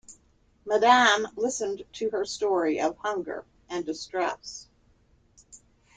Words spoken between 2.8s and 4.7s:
of hunger and distress.